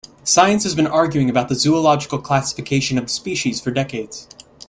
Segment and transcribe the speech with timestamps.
[0.23, 4.27] Science has been arguing about the zoological classification of the species for decades.